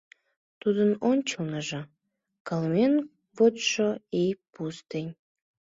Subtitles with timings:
[0.61, 1.81] Тудын ончылныжо—
[2.47, 2.93] кылмен
[3.35, 3.89] вочшо
[4.21, 5.11] ий пустынь.